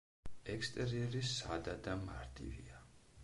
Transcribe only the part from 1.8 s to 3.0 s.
და მარტივია.